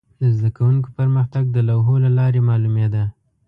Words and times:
د 0.19 0.23
زده 0.37 0.49
کوونکو 0.57 0.87
پرمختګ 0.99 1.43
د 1.51 1.57
لوحو 1.69 1.95
له 2.05 2.09
لارې 2.17 2.41
معلومېده. 2.49 3.03